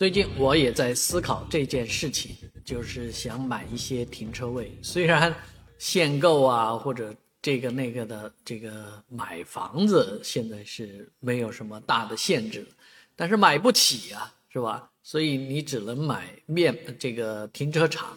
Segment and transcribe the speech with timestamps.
[0.00, 4.72] 最近我也在思考这件事情，就是想买一些停车位。
[4.80, 5.30] 虽然
[5.76, 12.66] 限购啊，或者这个那个的，这个买房子现在是没有什么大的限制，
[13.14, 14.90] 但是买不起啊，是吧？
[15.02, 18.16] 所以你只能买面这个停车场，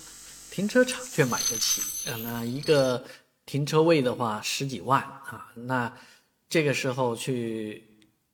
[0.52, 1.82] 停车场却买得起。
[2.24, 3.04] 那一个
[3.46, 5.94] 停车位的话十几万啊，那
[6.48, 7.84] 这个时候去。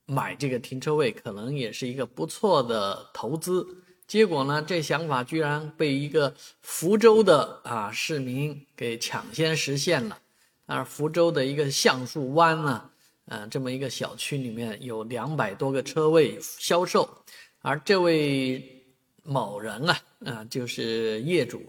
[0.10, 3.64] 买这个停车位可能也是一个不错的投资，
[4.08, 10.18] 结果呢，这想法居然被一个福州的啊市民给抢先实现了。
[10.66, 12.90] 而福州的一个橡树湾呢，
[13.26, 17.08] 呃，这么一个小区里面有两百多个车位销售，
[17.62, 18.84] 而这位
[19.22, 21.62] 某人啊，啊，就是业主，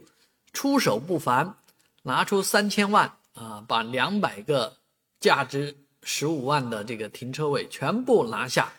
[0.55, 1.55] 出手不凡，
[2.03, 4.75] 拿出三千万啊，把两百个
[5.21, 5.77] 价值。
[6.03, 8.73] 十五万的这个停车位全部拿下，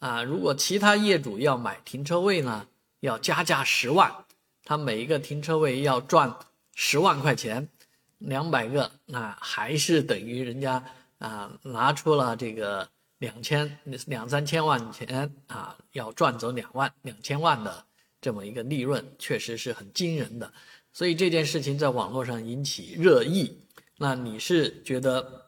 [0.00, 2.66] 啊，如果其他业主要买停车位呢，
[3.00, 4.12] 要加价十万，
[4.64, 6.34] 他每一个停车位要赚
[6.74, 7.68] 十万块钱，
[8.18, 10.84] 两百个，那还是等于人家
[11.18, 17.84] 啊拿出了这个两千两三千万钱啊，要赚走两万两千万的
[18.20, 20.52] 这么一个利润，确实是很惊人的。
[20.92, 23.56] 所以这件事情在网络上引起热议，
[23.96, 25.47] 那你是觉得？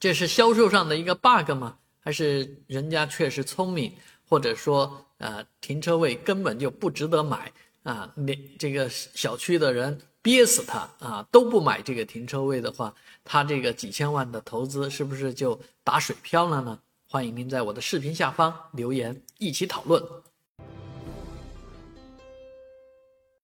[0.00, 1.76] 这是销售上的一个 bug 吗？
[2.00, 3.92] 还是人家确实聪明，
[4.28, 8.10] 或者说，呃，停车位根本就不值得买啊？
[8.16, 16.78] 连这个小区的人憋死他啊，都不买这个停车位的话，他这个几千万的投资是不是就打水漂了呢？
[17.10, 20.02] 欢迎您在我的视频下方留言，一起讨论。